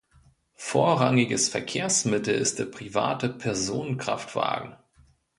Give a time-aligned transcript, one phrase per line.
[0.55, 4.73] Vorrangiges Verkehrsmittel ist der private Personenkraftwagen.